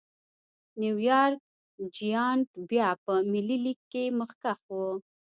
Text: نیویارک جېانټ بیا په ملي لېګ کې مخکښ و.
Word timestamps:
نیویارک 0.81 1.41
جېانټ 1.95 2.47
بیا 2.69 2.89
په 3.03 3.13
ملي 3.31 3.57
لېګ 3.65 3.79
کې 3.91 4.03
مخکښ 4.19 4.59
و. 4.77 4.77